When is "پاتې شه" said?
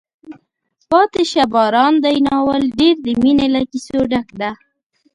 0.89-1.43